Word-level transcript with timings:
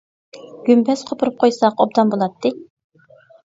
گۈمبەز 0.69 1.03
قوپۇرۇپ 1.09 1.37
قويساق 1.45 1.85
ئوبدان 1.87 2.17
بولاتتى. 2.17 2.55